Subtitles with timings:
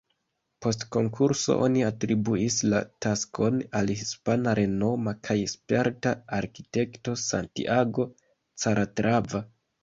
[0.65, 8.09] Post konkurso, oni atribuis la taskon al hispana renoma kaj sperta arkitekto Santiago
[8.65, 9.45] Calatrava.